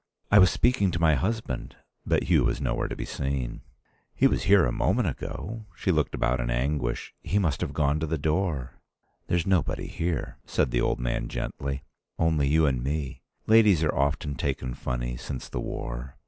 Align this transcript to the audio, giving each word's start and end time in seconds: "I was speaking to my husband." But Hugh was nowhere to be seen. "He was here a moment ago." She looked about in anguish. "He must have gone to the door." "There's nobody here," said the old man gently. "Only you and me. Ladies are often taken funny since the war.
"I 0.31 0.39
was 0.39 0.49
speaking 0.49 0.89
to 0.89 0.99
my 0.99 1.13
husband." 1.13 1.75
But 2.07 2.23
Hugh 2.23 2.43
was 2.45 2.59
nowhere 2.59 2.87
to 2.87 2.95
be 2.95 3.05
seen. 3.05 3.61
"He 4.15 4.25
was 4.25 4.45
here 4.45 4.65
a 4.65 4.71
moment 4.71 5.07
ago." 5.07 5.67
She 5.75 5.91
looked 5.91 6.15
about 6.15 6.39
in 6.39 6.49
anguish. 6.49 7.13
"He 7.21 7.37
must 7.37 7.61
have 7.61 7.71
gone 7.71 7.99
to 7.99 8.07
the 8.07 8.17
door." 8.17 8.79
"There's 9.27 9.45
nobody 9.45 9.85
here," 9.85 10.39
said 10.43 10.71
the 10.71 10.81
old 10.81 10.99
man 10.99 11.27
gently. 11.27 11.83
"Only 12.17 12.47
you 12.47 12.65
and 12.65 12.83
me. 12.83 13.21
Ladies 13.45 13.83
are 13.83 13.93
often 13.95 14.33
taken 14.33 14.73
funny 14.73 15.17
since 15.17 15.47
the 15.49 15.61
war. 15.61 16.15